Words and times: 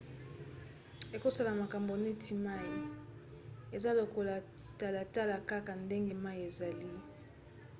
ekosala 1.15 1.51
makambo 1.61 1.93
neti 2.03 2.33
mai. 2.45 2.75
eza 3.75 3.91
lokola 3.99 4.35
talatala 4.79 5.35
kaka 5.49 5.71
ndenge 5.83 6.13
mai 6.23 6.39
ezali 6.47 6.91